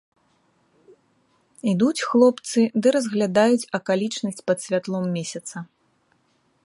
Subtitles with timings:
[1.73, 5.55] Ідуць хлопцы ды разглядаюць акалічнасць пад святлом месяца.